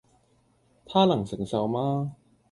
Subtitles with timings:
[0.87, 2.15] 他能承受嗎？